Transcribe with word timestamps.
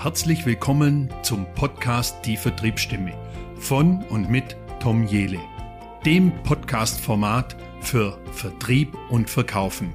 herzlich 0.00 0.46
willkommen 0.46 1.12
zum 1.24 1.44
Podcast 1.54 2.24
Die 2.24 2.36
Vertriebsstimme 2.36 3.12
von 3.58 4.04
und 4.04 4.30
mit 4.30 4.56
Tom 4.78 5.04
Jele, 5.04 5.40
dem 6.06 6.32
Podcast-Format 6.44 7.56
für 7.80 8.16
Vertrieb 8.30 8.96
und 9.10 9.28
Verkaufen. 9.28 9.92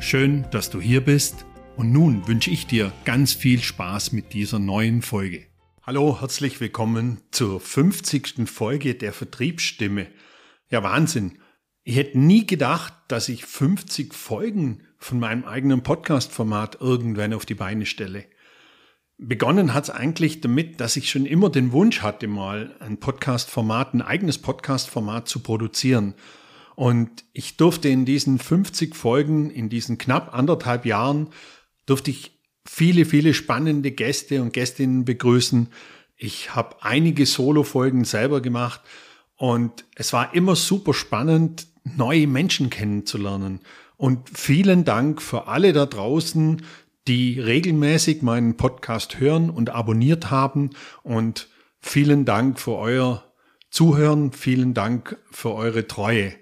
Schön, 0.00 0.44
dass 0.50 0.68
du 0.68 0.80
hier 0.80 1.00
bist 1.00 1.46
und 1.76 1.92
nun 1.92 2.26
wünsche 2.26 2.50
ich 2.50 2.66
dir 2.66 2.92
ganz 3.04 3.34
viel 3.34 3.62
Spaß 3.62 4.10
mit 4.10 4.32
dieser 4.32 4.58
neuen 4.58 5.00
Folge. 5.00 5.46
Hallo, 5.80 6.20
herzlich 6.20 6.60
willkommen 6.60 7.20
zur 7.30 7.60
50. 7.60 8.50
Folge 8.50 8.96
der 8.96 9.12
Vertriebsstimme. 9.12 10.08
Ja, 10.70 10.82
Wahnsinn. 10.82 11.38
Ich 11.84 11.94
hätte 11.94 12.18
nie 12.18 12.48
gedacht, 12.48 12.94
dass 13.06 13.28
ich 13.28 13.44
50 13.44 14.12
Folgen 14.12 14.82
von 14.98 15.20
meinem 15.20 15.44
eigenen 15.44 15.84
Podcast-Format 15.84 16.80
irgendwann 16.80 17.32
auf 17.32 17.46
die 17.46 17.54
Beine 17.54 17.86
stelle. 17.86 18.24
Begonnen 19.18 19.72
hat 19.72 19.84
es 19.84 19.90
eigentlich 19.90 20.42
damit, 20.42 20.78
dass 20.80 20.96
ich 20.96 21.10
schon 21.10 21.24
immer 21.24 21.48
den 21.48 21.72
Wunsch 21.72 22.02
hatte, 22.02 22.28
mal 22.28 22.76
ein 22.80 22.98
Podcast-Format, 22.98 23.94
ein 23.94 24.02
eigenes 24.02 24.38
Podcast-Format 24.38 25.26
zu 25.26 25.40
produzieren. 25.40 26.14
Und 26.74 27.24
ich 27.32 27.56
durfte 27.56 27.88
in 27.88 28.04
diesen 28.04 28.38
50 28.38 28.94
Folgen, 28.94 29.50
in 29.50 29.70
diesen 29.70 29.96
knapp 29.96 30.34
anderthalb 30.34 30.84
Jahren, 30.84 31.28
durfte 31.86 32.10
ich 32.10 32.38
viele, 32.66 33.06
viele 33.06 33.32
spannende 33.32 33.90
Gäste 33.90 34.42
und 34.42 34.52
Gästinnen 34.52 35.06
begrüßen. 35.06 35.68
Ich 36.16 36.54
habe 36.54 36.76
einige 36.82 37.24
Solo-Folgen 37.24 38.04
selber 38.04 38.42
gemacht 38.42 38.82
und 39.36 39.84
es 39.94 40.12
war 40.12 40.34
immer 40.34 40.56
super 40.56 40.92
spannend, 40.92 41.68
neue 41.84 42.26
Menschen 42.26 42.68
kennenzulernen. 42.68 43.60
Und 43.96 44.28
vielen 44.36 44.84
Dank 44.84 45.22
für 45.22 45.48
alle 45.48 45.72
da 45.72 45.86
draußen, 45.86 46.62
die 47.08 47.40
regelmäßig 47.40 48.22
meinen 48.22 48.56
Podcast 48.56 49.20
hören 49.20 49.50
und 49.50 49.70
abonniert 49.70 50.30
haben. 50.30 50.70
Und 51.02 51.48
vielen 51.80 52.24
Dank 52.24 52.58
für 52.58 52.76
euer 52.76 53.24
Zuhören, 53.70 54.32
vielen 54.32 54.74
Dank 54.74 55.18
für 55.30 55.52
eure 55.52 55.86
Treue. 55.86 56.32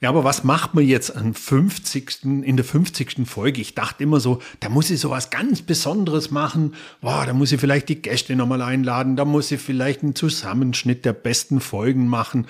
Ja, 0.00 0.10
aber 0.10 0.22
was 0.22 0.44
macht 0.44 0.74
man 0.74 0.86
jetzt 0.86 1.16
am 1.16 1.34
50. 1.34 2.24
in 2.24 2.56
der 2.56 2.64
50. 2.64 3.26
Folge? 3.26 3.60
Ich 3.60 3.74
dachte 3.74 4.04
immer 4.04 4.20
so, 4.20 4.40
da 4.60 4.68
muss 4.68 4.90
ich 4.90 5.00
so 5.00 5.10
was 5.10 5.30
ganz 5.30 5.62
Besonderes 5.62 6.30
machen. 6.30 6.74
Boah, 7.00 7.26
da 7.26 7.32
muss 7.32 7.50
ich 7.50 7.60
vielleicht 7.60 7.88
die 7.88 8.00
Gäste 8.00 8.36
nochmal 8.36 8.62
einladen, 8.62 9.16
da 9.16 9.24
muss 9.24 9.50
ich 9.50 9.60
vielleicht 9.60 10.04
einen 10.04 10.14
Zusammenschnitt 10.14 11.04
der 11.04 11.14
besten 11.14 11.60
Folgen 11.60 12.06
machen. 12.06 12.46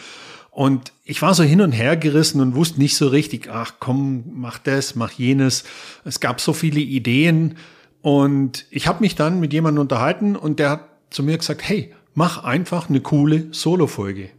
Und 0.51 0.93
ich 1.05 1.23
war 1.23 1.35
so 1.35 1.43
hin 1.43 1.61
und 1.61 1.73
her 1.73 1.97
gerissen 1.97 2.41
und 2.41 2.55
wusste 2.55 2.81
nicht 2.81 2.97
so 2.97 3.09
richtig, 3.09 3.49
ach 3.51 3.75
komm, 3.79 4.25
mach 4.33 4.59
das, 4.59 4.95
mach 4.95 5.13
jenes. 5.13 5.65
Es 6.05 6.21
gab 6.21 6.41
so 6.41 6.53
viele 6.53 6.81
Ideen 6.81 7.57
und 8.03 8.67
ich 8.71 8.87
habe 8.87 9.01
mich 9.01 9.15
dann 9.15 9.41
mit 9.41 9.53
jemandem 9.53 9.83
unterhalten 9.83 10.37
und 10.37 10.59
der 10.59 10.71
hat 10.71 10.89
zu 11.11 11.23
mir 11.23 11.39
gesagt, 11.39 11.63
hey, 11.63 11.95
mach 12.15 12.45
einfach 12.45 12.89
eine 12.89 13.01
coole 13.01 13.49
Solo-Folge. 13.53 14.31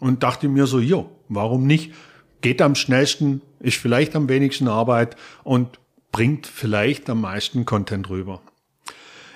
Und 0.00 0.22
dachte 0.22 0.48
mir 0.48 0.66
so, 0.66 0.80
jo, 0.80 1.10
warum 1.28 1.66
nicht? 1.66 1.92
Geht 2.40 2.60
am 2.60 2.74
schnellsten, 2.74 3.40
ist 3.60 3.78
vielleicht 3.78 4.14
am 4.16 4.28
wenigsten 4.28 4.68
Arbeit 4.68 5.16
und 5.42 5.78
bringt 6.12 6.46
vielleicht 6.46 7.08
am 7.08 7.22
meisten 7.22 7.64
Content 7.64 8.10
rüber. 8.10 8.42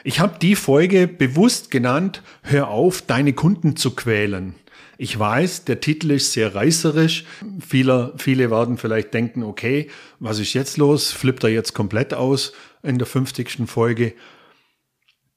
Ich 0.05 0.21
habe 0.21 0.39
die 0.39 0.55
Folge 0.55 1.09
bewusst 1.09 1.71
genannt, 1.71 2.23
hör 2.43 2.69
auf, 2.69 3.03
deine 3.03 3.33
Kunden 3.33 3.77
zu 3.77 3.93
quälen. 3.93 4.55
Ich 5.01 5.17
weiß, 5.17 5.65
der 5.65 5.79
Titel 5.79 6.11
ist 6.11 6.33
sehr 6.33 6.57
reißerisch. 6.57 7.25
Viele, 7.61 8.13
viele 8.17 8.51
werden 8.51 8.79
vielleicht 8.79 9.15
denken, 9.15 9.45
okay, 9.45 9.89
was 10.19 10.41
ist 10.41 10.55
jetzt 10.55 10.77
los? 10.77 11.13
Flippt 11.13 11.45
er 11.45 11.51
jetzt 11.51 11.73
komplett 11.73 12.13
aus 12.13 12.53
in 12.83 12.99
der 12.99 13.07
50. 13.07 13.61
Folge? 13.67 14.13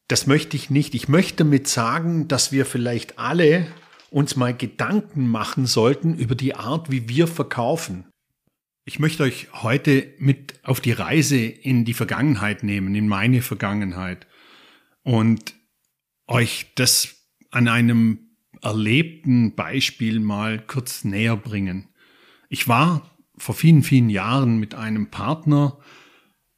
Das 0.08 0.26
möchte 0.26 0.58
ich 0.58 0.72
nicht. 0.72 0.96
Ich 0.96 1.08
möchte 1.08 1.38
damit 1.38 1.68
sagen, 1.68 2.28
dass 2.28 2.52
wir 2.52 2.66
vielleicht 2.66 3.20
alle 3.20 3.68
uns 4.10 4.36
mal 4.36 4.58
Gedanken 4.58 5.28
machen 5.30 5.68
sollten 5.68 6.18
über 6.18 6.34
die 6.34 6.56
Art, 6.56 6.90
wie 6.90 7.08
wir 7.08 7.28
verkaufen. 7.28 8.06
Ich 8.84 8.98
möchte 8.98 9.22
euch 9.22 9.48
heute 9.54 10.12
mit 10.18 10.56
auf 10.64 10.82
die 10.82 10.92
Reise 10.92 11.38
in 11.38 11.86
die 11.86 11.94
Vergangenheit 11.94 12.64
nehmen, 12.64 12.96
in 12.96 13.08
meine 13.08 13.44
Vergangenheit 13.44 14.26
und 15.04 15.54
euch 16.28 16.72
das 16.74 17.16
an 17.52 17.68
einem 17.68 18.31
erlebten 18.62 19.56
Beispiel 19.56 20.20
mal 20.20 20.60
kurz 20.60 21.04
näher 21.04 21.38
bringen. 21.38 21.88
Ich 22.50 22.68
war 22.68 23.10
vor 23.38 23.56
vielen, 23.56 23.84
vielen 23.84 24.10
Jahren 24.10 24.60
mit 24.60 24.76
einem 24.76 25.08
Partner 25.08 25.78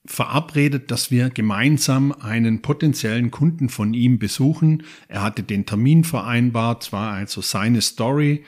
verabredet, 0.06 0.92
dass 0.92 1.12
wir 1.12 1.30
gemeinsam 1.30 2.12
einen 2.12 2.62
potenziellen 2.62 3.32
Kunden 3.32 3.70
von 3.70 3.94
ihm 3.94 4.20
besuchen. 4.20 4.84
Er 5.08 5.22
hatte 5.22 5.44
den 5.44 5.66
Termin 5.66 6.04
vereinbart, 6.04 6.84
zwar 6.84 7.14
also 7.14 7.42
seine 7.42 7.82
Story 7.82 8.44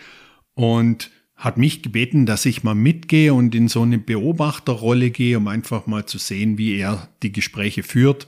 und 0.54 1.12
hat 1.36 1.58
mich 1.58 1.82
gebeten, 1.82 2.26
dass 2.26 2.46
ich 2.46 2.64
mal 2.64 2.76
mitgehe 2.76 3.34
und 3.34 3.56
in 3.56 3.68
so 3.68 3.82
eine 3.84 4.00
Beobachterrolle 4.00 5.12
gehe, 5.12 5.38
um 5.38 5.48
einfach 5.48 5.86
mal 5.86 6.06
zu 6.06 6.18
sehen, 6.18 6.58
wie 6.58 6.78
er 6.78 7.10
die 7.24 7.32
Gespräche 7.32 7.84
führt. 7.84 8.28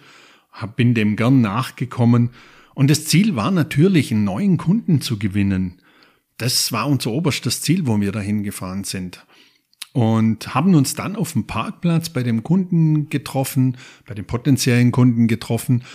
Bin 0.76 0.94
dem 0.94 1.16
gern 1.16 1.42
nachgekommen 1.42 2.32
und 2.78 2.92
das 2.92 3.06
Ziel 3.06 3.36
war 3.36 3.50
natürlich, 3.50 4.12
einen 4.12 4.24
neuen 4.24 4.58
Kunden 4.58 5.02
zu 5.02 5.18
gewinnen. 5.18 5.82
Das 6.38 6.72
war 6.72 6.88
unser 6.88 7.10
oberstes 7.10 7.60
Ziel, 7.62 7.88
wo 7.88 8.00
wir 8.00 8.12
dahin 8.12 8.44
gefahren 8.44 8.84
sind. 8.84 9.26
Und 9.94 10.54
haben 10.54 10.76
uns 10.76 10.94
dann 10.94 11.16
auf 11.16 11.34
dem 11.34 11.48
Parkplatz 11.48 12.10
bei 12.10 12.22
dem 12.22 12.44
Kunden 12.44 13.10
getroffen, 13.10 13.78
bei 14.06 14.14
dem 14.14 14.26
potenziellen 14.26 14.92
Kunden 14.92 15.28
getroffen. 15.28 15.86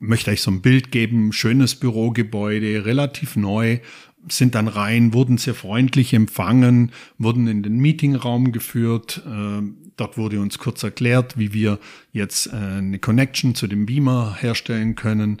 Möchte 0.00 0.32
euch 0.32 0.42
so 0.42 0.50
ein 0.50 0.60
Bild 0.60 0.90
geben, 0.90 1.32
schönes 1.32 1.76
Bürogebäude, 1.76 2.84
relativ 2.84 3.36
neu, 3.36 3.78
sind 4.28 4.56
dann 4.56 4.66
rein, 4.66 5.12
wurden 5.12 5.38
sehr 5.38 5.54
freundlich 5.54 6.14
empfangen, 6.14 6.90
wurden 7.16 7.46
in 7.46 7.62
den 7.62 7.78
Meetingraum 7.78 8.50
geführt. 8.50 9.22
Äh, 9.24 9.62
dort 9.96 10.18
wurde 10.18 10.40
uns 10.40 10.58
kurz 10.58 10.82
erklärt, 10.82 11.38
wie 11.38 11.52
wir 11.52 11.78
jetzt 12.10 12.48
äh, 12.48 12.56
eine 12.56 12.98
Connection 12.98 13.54
zu 13.54 13.68
dem 13.68 13.86
Beamer 13.86 14.36
herstellen 14.40 14.96
können 14.96 15.40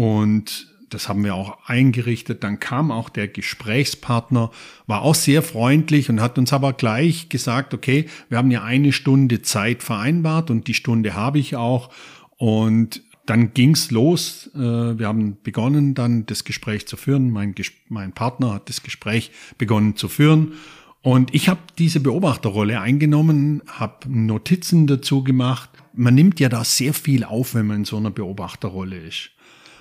und 0.00 0.66
das 0.88 1.10
haben 1.10 1.24
wir 1.24 1.34
auch 1.34 1.58
eingerichtet. 1.66 2.42
Dann 2.42 2.58
kam 2.58 2.90
auch 2.90 3.10
der 3.10 3.28
Gesprächspartner, 3.28 4.50
war 4.86 5.02
auch 5.02 5.14
sehr 5.14 5.42
freundlich 5.42 6.08
und 6.08 6.22
hat 6.22 6.38
uns 6.38 6.54
aber 6.54 6.72
gleich 6.72 7.28
gesagt, 7.28 7.74
okay, 7.74 8.06
wir 8.30 8.38
haben 8.38 8.50
ja 8.50 8.64
eine 8.64 8.92
Stunde 8.92 9.42
Zeit 9.42 9.82
vereinbart 9.82 10.50
und 10.50 10.68
die 10.68 10.74
Stunde 10.74 11.12
habe 11.12 11.38
ich 11.38 11.54
auch. 11.54 11.90
Und 12.38 13.02
dann 13.26 13.52
ging's 13.52 13.90
los. 13.90 14.48
Äh, 14.54 14.58
wir 14.98 15.06
haben 15.06 15.36
begonnen, 15.42 15.92
dann 15.92 16.24
das 16.24 16.44
Gespräch 16.44 16.86
zu 16.86 16.96
führen. 16.96 17.30
Mein, 17.30 17.54
mein 17.90 18.12
Partner 18.12 18.54
hat 18.54 18.70
das 18.70 18.82
Gespräch 18.82 19.32
begonnen 19.58 19.96
zu 19.96 20.08
führen. 20.08 20.54
Und 21.02 21.34
ich 21.34 21.50
habe 21.50 21.60
diese 21.76 22.00
Beobachterrolle 22.00 22.80
eingenommen, 22.80 23.60
habe 23.66 24.08
Notizen 24.08 24.86
dazu 24.86 25.22
gemacht. 25.22 25.68
Man 25.92 26.14
nimmt 26.14 26.40
ja 26.40 26.48
da 26.48 26.64
sehr 26.64 26.94
viel 26.94 27.22
auf, 27.22 27.54
wenn 27.54 27.66
man 27.66 27.76
in 27.78 27.84
so 27.84 27.98
einer 27.98 28.10
Beobachterrolle 28.10 28.96
ist. 28.96 29.32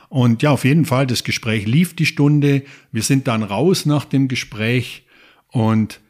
Und 0.09 0.41
ja, 0.41 0.51
auf 0.51 0.65
jeden 0.65 0.85
Fall, 0.85 1.05
das 1.05 1.23
Gespräch 1.23 1.67
lief 1.67 1.95
die 1.95 2.07
Stunde. 2.07 2.63
Wir 2.91 3.03
sind 3.03 3.27
dann 3.27 3.43
raus 3.43 3.85
nach 3.85 4.05
dem 4.05 4.27
Gespräch 4.27 5.05
und 5.47 6.01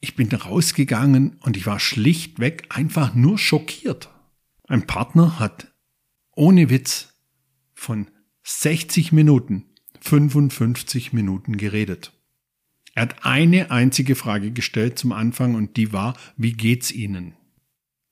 ich 0.00 0.16
bin 0.16 0.28
rausgegangen 0.28 1.36
und 1.40 1.56
ich 1.56 1.66
war 1.66 1.80
schlichtweg 1.80 2.66
einfach 2.68 3.14
nur 3.14 3.38
schockiert. 3.38 4.10
Ein 4.66 4.86
Partner 4.86 5.38
hat 5.38 5.72
ohne 6.34 6.68
Witz 6.68 7.14
von 7.74 8.08
60 8.42 9.12
Minuten 9.12 9.64
55 10.00 11.12
Minuten 11.12 11.56
geredet. 11.56 12.12
Er 12.94 13.02
hat 13.02 13.24
eine 13.24 13.70
einzige 13.70 14.14
Frage 14.14 14.50
gestellt 14.50 14.98
zum 14.98 15.12
Anfang 15.12 15.54
und 15.54 15.76
die 15.76 15.92
war, 15.92 16.16
wie 16.36 16.52
geht's 16.52 16.90
Ihnen? 16.90 17.34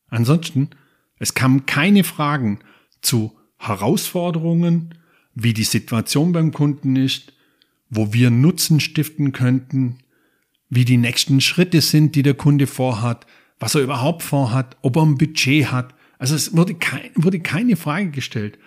Ansonsten, 0.08 0.70
es 1.18 1.34
kamen 1.34 1.66
keine 1.66 2.04
Fragen 2.04 2.60
zu 3.00 3.36
Herausforderungen, 3.58 4.94
wie 5.36 5.54
die 5.54 5.64
Situation 5.64 6.32
beim 6.32 6.50
Kunden 6.50 6.96
ist, 6.96 7.34
wo 7.90 8.12
wir 8.12 8.30
Nutzen 8.30 8.80
stiften 8.80 9.32
könnten, 9.32 9.98
wie 10.68 10.84
die 10.84 10.96
nächsten 10.96 11.40
Schritte 11.40 11.80
sind, 11.80 12.16
die 12.16 12.22
der 12.22 12.34
Kunde 12.34 12.66
vorhat, 12.66 13.26
was 13.60 13.74
er 13.74 13.82
überhaupt 13.82 14.22
vorhat, 14.22 14.76
ob 14.82 14.96
er 14.96 15.02
ein 15.02 15.18
Budget 15.18 15.70
hat. 15.70 15.94
Also 16.18 16.34
es 16.34 16.56
wurde, 16.56 16.74
kein, 16.74 17.10
wurde 17.14 17.38
keine 17.38 17.76
Frage 17.76 18.10
gestellt. 18.10 18.58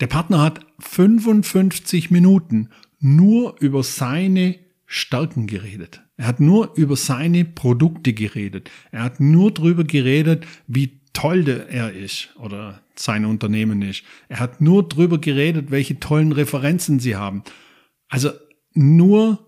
Der 0.00 0.06
Partner 0.08 0.40
hat 0.40 0.60
55 0.80 2.10
Minuten 2.10 2.70
nur 2.98 3.54
über 3.60 3.84
seine 3.84 4.58
Stärken 4.86 5.46
geredet. 5.46 6.02
Er 6.16 6.26
hat 6.26 6.40
nur 6.40 6.74
über 6.74 6.96
seine 6.96 7.44
Produkte 7.44 8.14
geredet. 8.14 8.70
Er 8.92 9.02
hat 9.02 9.20
nur 9.20 9.52
darüber 9.52 9.84
geredet, 9.84 10.46
wie 10.66 11.00
toll 11.14 11.48
er 11.48 11.92
ist 11.92 12.28
oder 12.36 12.82
sein 12.94 13.24
Unternehmen 13.24 13.80
ist. 13.80 14.04
Er 14.28 14.40
hat 14.40 14.60
nur 14.60 14.86
drüber 14.86 15.18
geredet, 15.18 15.70
welche 15.70 15.98
tollen 15.98 16.32
Referenzen 16.32 17.00
sie 17.00 17.16
haben. 17.16 17.42
Also 18.08 18.30
nur 18.74 19.38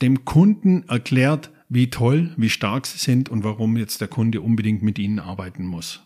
dem 0.00 0.24
Kunden 0.24 0.88
erklärt, 0.88 1.50
wie 1.68 1.90
toll, 1.90 2.32
wie 2.36 2.48
stark 2.48 2.86
sie 2.86 2.98
sind 2.98 3.28
und 3.28 3.44
warum 3.44 3.76
jetzt 3.76 4.00
der 4.00 4.08
Kunde 4.08 4.40
unbedingt 4.40 4.82
mit 4.82 4.98
ihnen 4.98 5.18
arbeiten 5.18 5.66
muss. 5.66 6.00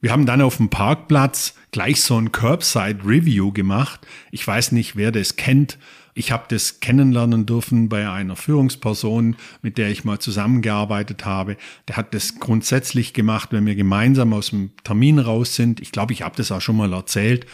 Wir 0.00 0.12
haben 0.12 0.24
dann 0.24 0.40
auf 0.40 0.56
dem 0.56 0.70
Parkplatz 0.70 1.54
gleich 1.72 2.00
so 2.00 2.16
ein 2.16 2.32
Curbside 2.32 3.04
Review 3.04 3.52
gemacht. 3.52 4.06
Ich 4.30 4.46
weiß 4.46 4.72
nicht, 4.72 4.96
wer 4.96 5.12
das 5.12 5.36
kennt. 5.36 5.78
Ich 6.14 6.32
habe 6.32 6.44
das 6.48 6.80
kennenlernen 6.80 7.46
dürfen 7.46 7.88
bei 7.88 8.10
einer 8.10 8.36
Führungsperson, 8.36 9.36
mit 9.62 9.78
der 9.78 9.90
ich 9.90 10.04
mal 10.04 10.18
zusammengearbeitet 10.18 11.24
habe. 11.24 11.56
Der 11.88 11.96
hat 11.96 12.14
das 12.14 12.40
grundsätzlich 12.40 13.12
gemacht, 13.12 13.50
wenn 13.52 13.66
wir 13.66 13.76
gemeinsam 13.76 14.32
aus 14.32 14.50
dem 14.50 14.70
Termin 14.84 15.18
raus 15.18 15.54
sind. 15.54 15.80
Ich 15.80 15.92
glaube, 15.92 16.12
ich 16.12 16.22
habe 16.22 16.36
das 16.36 16.52
auch 16.52 16.60
schon 16.60 16.76
mal 16.76 16.92
erzählt. 16.92 17.46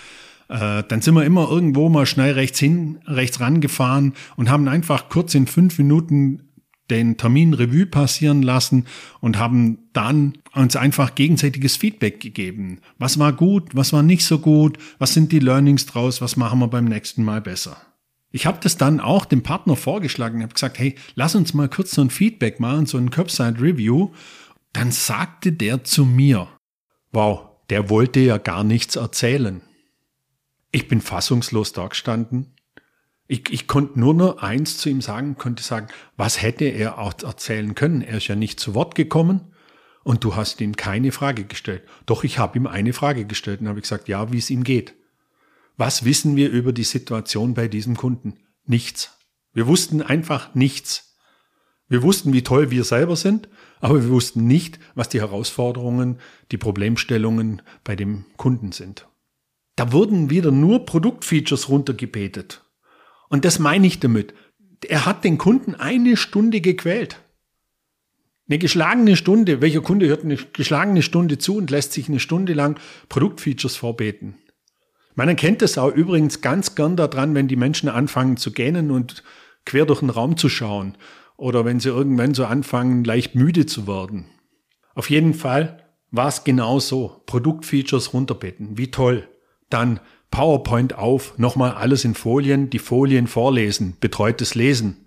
Äh, 0.49 0.85
dann 0.88 1.03
sind 1.03 1.14
wir 1.14 1.25
immer 1.25 1.50
irgendwo 1.50 1.88
mal 1.88 2.06
schnell 2.06 2.32
rechts 2.32 2.58
hin, 2.58 2.99
rechts 3.06 3.41
rangefahren 3.41 4.14
und 4.37 4.49
haben 4.49 4.69
einfach 4.69 5.09
kurz 5.09 5.35
in 5.35 5.47
fünf 5.47 5.79
Minuten 5.79 6.43
den 6.91 7.17
Termin 7.17 7.52
Revue 7.52 7.87
passieren 7.87 8.43
lassen 8.43 8.87
und 9.20 9.38
haben 9.38 9.79
dann 9.93 10.35
uns 10.55 10.76
einfach 10.76 11.14
gegenseitiges 11.14 11.76
Feedback 11.76 12.20
gegeben. 12.20 12.79
Was 12.99 13.19
war 13.19 13.32
gut, 13.32 13.75
was 13.75 13.93
war 13.93 14.02
nicht 14.02 14.25
so 14.25 14.38
gut, 14.38 14.79
was 14.99 15.12
sind 15.12 15.32
die 15.32 15.41
Learnings 15.41 15.87
draus, 15.87 16.20
was 16.20 16.37
machen 16.37 16.61
wir 16.61 16.69
beim 16.69 16.85
nächsten 16.85 17.25
Mal 17.25 17.41
besser. 17.41 17.76
Ich 18.31 18.46
habe 18.46 18.58
das 18.62 18.76
dann 18.76 19.00
auch 19.00 19.25
dem 19.25 19.43
Partner 19.43 19.76
vorgeschlagen, 19.76 20.43
habe 20.43 20.52
gesagt, 20.52 20.78
hey, 20.78 20.96
lass 21.14 21.34
uns 21.34 21.55
mal 21.55 21.69
kurz 21.69 21.93
so 21.93 22.02
ein 22.02 22.11
Feedback 22.11 22.61
machen, 22.61 22.87
so 22.87 22.99
ein 22.99 23.11
Curbside 23.11 23.61
Review. 23.61 24.12
Dann 24.73 24.93
sagte 24.93 25.52
der 25.52 25.84
zu 25.84 26.05
mir, 26.05 26.49
wow, 27.12 27.49
der 27.70 27.88
wollte 27.88 28.20
ja 28.20 28.38
gar 28.38 28.64
nichts 28.64 28.96
erzählen. 28.96 29.62
Ich 30.70 30.88
bin 30.88 31.00
fassungslos 31.00 31.73
da 31.73 31.87
gestanden. 31.87 32.55
Ich, 33.28 33.50
ich 33.50 33.67
konnte 33.67 33.99
nur 33.99 34.14
noch 34.14 34.38
eins 34.38 34.78
zu 34.78 34.88
ihm 34.88 35.00
sagen, 35.00 35.37
konnte 35.37 35.62
sagen, 35.62 35.88
was 36.17 36.43
hätte 36.43 36.67
er 36.67 36.99
auch 36.99 37.14
erzählen 37.23 37.75
können? 37.75 38.02
Er 38.02 38.19
ist 38.19 38.28
ja 38.28 38.37
nicht 38.37 38.61
zu 38.61 38.75
Wort 38.75 38.94
gekommen 38.94 39.52
und 40.05 40.23
du 40.23 40.37
hast 40.37 40.61
ihm 40.61 40.76
keine 40.76 41.11
Frage 41.11 41.44
gestellt. 41.44 41.82
Doch 42.05 42.23
ich 42.23 42.38
habe 42.38 42.58
ihm 42.58 42.67
eine 42.67 42.93
Frage 42.93 43.25
gestellt 43.25 43.61
und 43.61 43.69
habe 43.69 43.81
gesagt, 43.81 44.08
ja, 44.08 44.31
wie 44.31 44.38
es 44.38 44.50
ihm 44.50 44.62
geht. 44.62 44.94
Was 45.76 46.05
wissen 46.05 46.37
wir 46.37 46.50
über 46.50 46.73
die 46.73 46.84
Situation 46.84 47.55
bei 47.55 47.69
diesem 47.69 47.96
Kunden? 47.96 48.34
Nichts. 48.64 49.19
Wir 49.52 49.67
wussten 49.67 50.02
einfach 50.02 50.55
nichts. 50.55 51.17
Wir 51.88 52.02
wussten, 52.02 52.32
wie 52.32 52.43
toll 52.43 52.70
wir 52.70 52.84
selber 52.84 53.14
sind, 53.14 53.49
aber 53.81 54.02
wir 54.02 54.11
wussten 54.11 54.46
nicht, 54.46 54.78
was 54.94 55.08
die 55.08 55.20
Herausforderungen, 55.20 56.19
die 56.50 56.56
Problemstellungen 56.56 57.62
bei 57.84 57.94
dem 57.94 58.25
Kunden 58.37 58.73
sind. 58.73 59.06
Da 59.76 59.93
wurden 59.93 60.31
wieder 60.31 60.50
nur 60.50 60.87
Produktfeatures 60.87 61.69
runtergebetet. 61.69 62.64
Und 63.28 63.44
das 63.44 63.58
meine 63.58 63.87
ich 63.87 64.00
damit. 64.00 64.34
Er 64.88 65.05
hat 65.05 65.25
den 65.25 65.38
Kunden 65.38 65.75
eine 65.75 66.17
Stunde 66.17 66.61
gequält. 66.61 67.20
Eine 68.49 68.58
geschlagene 68.58 69.17
Stunde. 69.17 69.61
Welcher 69.61 69.81
Kunde 69.81 70.06
hört 70.06 70.25
eine 70.25 70.37
geschlagene 70.37 71.02
Stunde 71.02 71.38
zu 71.38 71.56
und 71.56 71.70
lässt 71.70 71.93
sich 71.93 72.08
eine 72.08 72.20
Stunde 72.20 72.55
lang 72.55 72.81
Produktfeatures 73.08 73.76
vorbeten? 73.76 74.37
Man 75.17 75.29
erkennt 75.29 75.63
es 75.63 75.79
auch 75.79 75.93
übrigens 75.93 76.43
ganz 76.43 76.75
gern 76.75 76.95
daran, 76.95 77.35
wenn 77.35 77.49
die 77.49 77.57
Menschen 77.57 77.89
anfangen 77.89 78.37
zu 78.37 78.53
gähnen 78.53 78.91
und 78.91 79.25
quer 79.65 79.87
durch 79.87 80.01
den 80.01 80.11
Raum 80.11 80.37
zu 80.37 80.49
schauen 80.49 80.97
oder 81.37 81.65
wenn 81.65 81.81
sie 81.81 81.89
irgendwann 81.89 82.35
so 82.35 82.45
anfangen, 82.45 83.03
leicht 83.03 83.35
müde 83.35 83.67
zu 83.67 83.87
werden. 83.87 84.27
Auf 84.95 85.11
jeden 85.11 85.33
Fall 85.33 85.85
war 86.11 86.29
es 86.29 86.45
genau 86.45 86.79
so. 86.81 87.23
Produktfeatures 87.27 88.13
runterbeten. 88.13 88.77
Wie 88.77 88.91
toll. 88.91 89.27
Dann 89.71 90.01
PowerPoint 90.31 90.95
auf, 90.97 91.39
nochmal 91.39 91.73
alles 91.73 92.05
in 92.05 92.15
Folien, 92.15 92.69
die 92.69 92.79
Folien 92.79 93.27
vorlesen, 93.27 93.97
betreutes 94.01 94.55
Lesen 94.55 95.07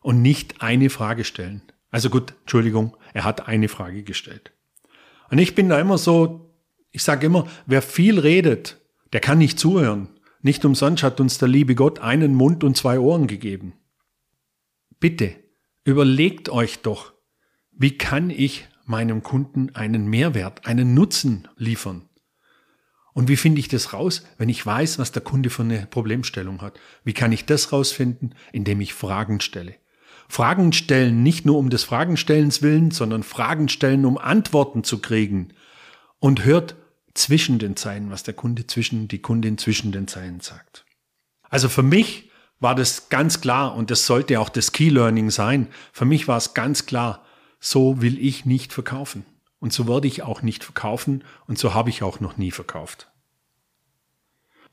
und 0.00 0.22
nicht 0.22 0.62
eine 0.62 0.90
Frage 0.90 1.24
stellen. 1.24 1.62
Also 1.90 2.08
gut, 2.08 2.34
Entschuldigung, 2.42 2.96
er 3.14 3.24
hat 3.24 3.48
eine 3.48 3.68
Frage 3.68 4.04
gestellt. 4.04 4.52
Und 5.28 5.38
ich 5.38 5.56
bin 5.56 5.68
da 5.68 5.80
immer 5.80 5.98
so, 5.98 6.54
ich 6.92 7.02
sage 7.02 7.26
immer, 7.26 7.48
wer 7.66 7.82
viel 7.82 8.20
redet, 8.20 8.80
der 9.14 9.20
kann 9.20 9.38
nicht 9.38 9.58
zuhören. 9.58 10.08
Nicht 10.42 10.64
umsonst 10.66 11.02
hat 11.04 11.20
uns 11.20 11.38
der 11.38 11.48
liebe 11.48 11.74
Gott 11.74 12.00
einen 12.00 12.34
Mund 12.34 12.64
und 12.64 12.76
zwei 12.76 12.98
Ohren 12.98 13.28
gegeben. 13.28 13.72
Bitte, 15.00 15.36
überlegt 15.84 16.50
euch 16.50 16.82
doch, 16.82 17.14
wie 17.70 17.96
kann 17.96 18.28
ich 18.28 18.66
meinem 18.84 19.22
Kunden 19.22 19.74
einen 19.74 20.08
Mehrwert, 20.08 20.66
einen 20.66 20.94
Nutzen 20.94 21.48
liefern? 21.56 22.08
Und 23.12 23.28
wie 23.28 23.36
finde 23.36 23.60
ich 23.60 23.68
das 23.68 23.92
raus, 23.92 24.24
wenn 24.36 24.48
ich 24.48 24.66
weiß, 24.66 24.98
was 24.98 25.12
der 25.12 25.22
Kunde 25.22 25.48
für 25.48 25.62
eine 25.62 25.86
Problemstellung 25.86 26.60
hat? 26.60 26.80
Wie 27.04 27.12
kann 27.12 27.30
ich 27.30 27.46
das 27.46 27.72
rausfinden, 27.72 28.34
indem 28.52 28.80
ich 28.80 28.94
Fragen 28.94 29.40
stelle? 29.40 29.76
Fragen 30.28 30.72
stellen 30.72 31.22
nicht 31.22 31.46
nur 31.46 31.58
um 31.58 31.70
des 31.70 31.84
Fragenstellens 31.84 32.62
willen, 32.62 32.90
sondern 32.90 33.22
Fragen 33.22 33.68
stellen, 33.68 34.04
um 34.06 34.18
Antworten 34.18 34.82
zu 34.82 35.00
kriegen. 35.00 35.52
Und 36.18 36.44
hört 36.44 36.74
zwischen 37.14 37.58
den 37.58 37.76
Zeilen, 37.76 38.10
was 38.10 38.22
der 38.22 38.34
Kunde 38.34 38.66
zwischen, 38.66 39.08
die 39.08 39.20
Kundin 39.20 39.56
zwischen 39.58 39.92
den 39.92 40.08
Zeilen 40.08 40.40
sagt. 40.40 40.84
Also 41.48 41.68
für 41.68 41.82
mich 41.82 42.30
war 42.60 42.74
das 42.74 43.08
ganz 43.08 43.40
klar 43.40 43.74
und 43.74 43.90
das 43.90 44.06
sollte 44.06 44.40
auch 44.40 44.48
das 44.48 44.72
Key 44.72 44.88
Learning 44.88 45.30
sein. 45.30 45.68
Für 45.92 46.04
mich 46.04 46.28
war 46.28 46.36
es 46.36 46.54
ganz 46.54 46.86
klar, 46.86 47.24
so 47.60 48.00
will 48.02 48.18
ich 48.18 48.44
nicht 48.44 48.72
verkaufen. 48.72 49.24
Und 49.60 49.72
so 49.72 49.88
werde 49.88 50.08
ich 50.08 50.22
auch 50.22 50.42
nicht 50.42 50.64
verkaufen 50.64 51.24
und 51.46 51.58
so 51.58 51.72
habe 51.72 51.88
ich 51.88 52.02
auch 52.02 52.20
noch 52.20 52.36
nie 52.36 52.50
verkauft. 52.50 53.08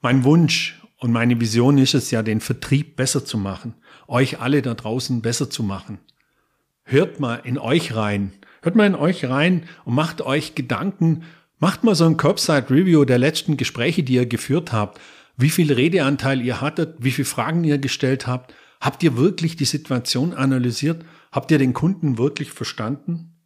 Mein 0.02 0.24
Wunsch 0.24 0.82
und 0.98 1.12
meine 1.12 1.40
Vision 1.40 1.78
ist 1.78 1.94
es 1.94 2.12
ja, 2.12 2.24
den 2.24 2.42
Vertrieb 2.42 2.96
besser 2.96 3.24
zu 3.24 3.38
machen, 3.38 3.76
euch 4.08 4.42
alle 4.42 4.62
da 4.62 4.74
draußen 4.74 5.22
besser 5.22 5.50
zu 5.50 5.64
machen. 5.64 6.00
Hört 6.84 7.20
mal 7.20 7.36
in 7.36 7.58
euch 7.58 7.96
rein, 7.96 8.34
hört 8.62 8.76
mal 8.76 8.86
in 8.86 8.96
euch 8.96 9.26
rein 9.26 9.64
und 9.86 9.96
macht 9.96 10.22
euch 10.22 10.56
Gedanken, 10.56 11.24
macht 11.62 11.86
mal 11.86 11.96
so 11.96 12.06
ein 12.06 12.18
Curbside 12.18 12.70
Review 12.70 13.06
der 13.06 13.20
letzten 13.20 13.56
Gespräche, 13.56 14.04
die 14.04 14.16
ihr 14.16 14.26
geführt 14.26 14.74
habt, 14.74 15.00
wie 15.38 15.52
viel 15.52 15.72
Redeanteil 15.72 16.42
ihr 16.42 16.60
hattet, 16.60 16.96
wie 17.00 17.12
viele 17.12 17.28
Fragen 17.28 17.64
ihr 17.64 17.78
gestellt 17.78 18.28
habt. 18.28 18.54
Habt 18.82 19.04
ihr 19.04 19.16
wirklich 19.16 19.56
die 19.56 19.66
Situation 19.66 20.34
analysiert? 20.34 21.06
Habt 21.32 21.52
ihr 21.52 21.60
den 21.60 21.74
Kunden 21.74 22.18
wirklich 22.18 22.52
verstanden? 22.52 23.38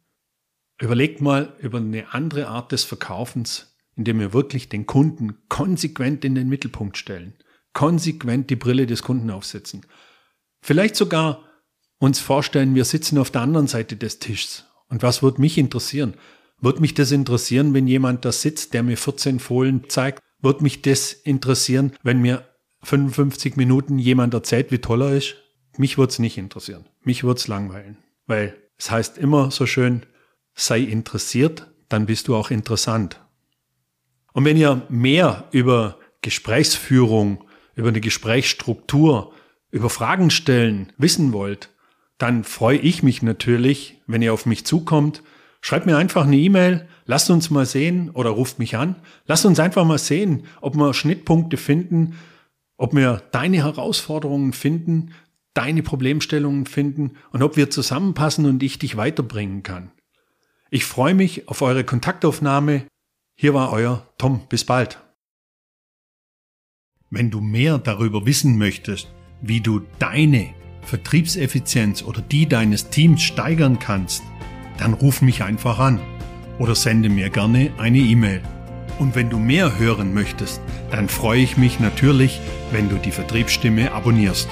Überlegt 0.80 1.20
mal 1.20 1.54
über 1.60 1.78
eine 1.78 2.12
andere 2.12 2.48
Art 2.48 2.72
des 2.72 2.84
Verkaufens, 2.84 3.76
indem 3.94 4.18
wir 4.18 4.32
wirklich 4.32 4.68
den 4.70 4.86
Kunden 4.86 5.36
konsequent 5.48 6.24
in 6.24 6.34
den 6.34 6.48
Mittelpunkt 6.48 6.96
stellen, 6.96 7.34
konsequent 7.74 8.48
die 8.48 8.56
Brille 8.56 8.86
des 8.86 9.02
Kunden 9.02 9.30
aufsetzen. 9.30 9.84
Vielleicht 10.62 10.96
sogar 10.96 11.44
uns 11.98 12.18
vorstellen, 12.18 12.74
wir 12.74 12.86
sitzen 12.86 13.18
auf 13.18 13.30
der 13.30 13.42
anderen 13.42 13.68
Seite 13.68 13.96
des 13.96 14.18
Tischs. 14.18 14.64
Und 14.88 15.02
was 15.02 15.22
wird 15.22 15.38
mich 15.38 15.58
interessieren? 15.58 16.14
Wird 16.60 16.80
mich 16.80 16.94
das 16.94 17.12
interessieren, 17.12 17.74
wenn 17.74 17.86
jemand 17.86 18.24
da 18.24 18.32
sitzt, 18.32 18.74
der 18.74 18.82
mir 18.82 18.96
14 18.96 19.40
Folien 19.40 19.84
zeigt? 19.88 20.22
Wird 20.40 20.62
mich 20.62 20.82
das 20.82 21.12
interessieren, 21.12 21.92
wenn 22.02 22.20
mir 22.20 22.46
55 22.82 23.56
Minuten 23.56 23.98
jemand 23.98 24.32
erzählt, 24.34 24.70
wie 24.70 24.78
toll 24.78 25.02
er 25.02 25.16
ist? 25.16 25.36
Mich 25.76 25.98
wird's 25.98 26.18
nicht 26.18 26.38
interessieren. 26.38 26.86
Mich 27.02 27.24
wird's 27.24 27.48
langweilen. 27.48 27.98
Weil 28.26 28.56
es 28.78 28.90
heißt 28.90 29.18
immer 29.18 29.50
so 29.50 29.66
schön, 29.66 30.06
sei 30.54 30.80
interessiert, 30.80 31.66
dann 31.88 32.06
bist 32.06 32.28
du 32.28 32.36
auch 32.36 32.50
interessant. 32.50 33.20
Und 34.32 34.44
wenn 34.44 34.56
ihr 34.56 34.82
mehr 34.88 35.48
über 35.52 35.98
Gesprächsführung, 36.22 37.44
über 37.74 37.88
eine 37.88 38.00
Gesprächsstruktur, 38.00 39.32
über 39.70 39.90
Fragen 39.90 40.30
stellen 40.30 40.92
wissen 40.96 41.32
wollt, 41.32 41.70
dann 42.18 42.44
freue 42.44 42.78
ich 42.78 43.02
mich 43.02 43.22
natürlich, 43.22 44.00
wenn 44.06 44.22
ihr 44.22 44.32
auf 44.32 44.46
mich 44.46 44.64
zukommt. 44.64 45.22
Schreibt 45.66 45.84
mir 45.84 45.96
einfach 45.96 46.26
eine 46.26 46.36
E-Mail, 46.36 46.86
lasst 47.06 47.28
uns 47.28 47.50
mal 47.50 47.66
sehen 47.66 48.10
oder 48.10 48.30
ruft 48.30 48.60
mich 48.60 48.76
an. 48.76 48.94
Lasst 49.26 49.44
uns 49.46 49.58
einfach 49.58 49.84
mal 49.84 49.98
sehen, 49.98 50.44
ob 50.60 50.76
wir 50.76 50.94
Schnittpunkte 50.94 51.56
finden, 51.56 52.14
ob 52.76 52.94
wir 52.94 53.24
deine 53.32 53.56
Herausforderungen 53.56 54.52
finden, 54.52 55.10
deine 55.54 55.82
Problemstellungen 55.82 56.66
finden 56.66 57.16
und 57.32 57.42
ob 57.42 57.56
wir 57.56 57.68
zusammenpassen 57.68 58.46
und 58.46 58.62
ich 58.62 58.78
dich 58.78 58.96
weiterbringen 58.96 59.64
kann. 59.64 59.90
Ich 60.70 60.84
freue 60.84 61.14
mich 61.14 61.48
auf 61.48 61.62
eure 61.62 61.82
Kontaktaufnahme. 61.82 62.86
Hier 63.34 63.52
war 63.52 63.72
euer 63.72 64.06
Tom. 64.18 64.42
Bis 64.48 64.62
bald. 64.62 65.02
Wenn 67.10 67.32
du 67.32 67.40
mehr 67.40 67.78
darüber 67.78 68.24
wissen 68.24 68.56
möchtest, 68.56 69.08
wie 69.42 69.62
du 69.62 69.82
deine 69.98 70.54
Vertriebseffizienz 70.82 72.04
oder 72.04 72.20
die 72.20 72.46
deines 72.46 72.90
Teams 72.90 73.20
steigern 73.20 73.80
kannst, 73.80 74.22
dann 74.78 74.94
ruf 74.94 75.22
mich 75.22 75.42
einfach 75.42 75.78
an 75.78 76.00
oder 76.58 76.74
sende 76.74 77.08
mir 77.08 77.30
gerne 77.30 77.70
eine 77.78 77.98
E-Mail. 77.98 78.40
Und 78.98 79.14
wenn 79.14 79.28
du 79.28 79.38
mehr 79.38 79.78
hören 79.78 80.14
möchtest, 80.14 80.60
dann 80.90 81.08
freue 81.08 81.40
ich 81.40 81.56
mich 81.56 81.80
natürlich, 81.80 82.40
wenn 82.70 82.88
du 82.88 82.96
die 82.96 83.10
Vertriebsstimme 83.10 83.92
abonnierst. 83.92 84.48